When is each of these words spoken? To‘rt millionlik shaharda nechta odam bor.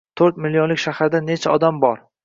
To‘rt 0.19 0.39
millionlik 0.45 0.81
shaharda 0.85 1.23
nechta 1.29 1.57
odam 1.59 1.81
bor. 1.87 2.07